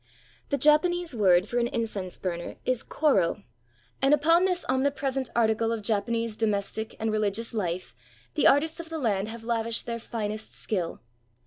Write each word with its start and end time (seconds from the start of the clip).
The 0.49 0.57
Japanese 0.57 1.13
word 1.13 1.47
for 1.47 1.59
an 1.59 1.67
incense 1.67 2.17
burner 2.17 2.55
is 2.65 2.81
koro, 2.81 3.43
and 4.01 4.15
upon 4.15 4.45
this 4.45 4.65
omnipresent 4.67 5.29
article 5.35 5.71
of 5.71 5.83
Japanese 5.83 6.35
domes 6.35 6.73
tic 6.73 6.95
and 6.99 7.11
religious 7.11 7.53
Ufe 7.53 7.93
the 8.33 8.47
artists 8.47 8.79
of 8.79 8.89
the 8.89 8.97
land 8.97 9.27
have 9.27 9.43
lavished 9.43 9.85
their 9.85 9.99
finest 9.99 10.55
skill. 10.55 11.01